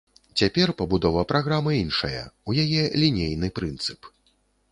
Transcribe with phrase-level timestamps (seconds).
[0.41, 4.09] Цяпер пабудова праграмы іншая, у яе лінейны прынцып.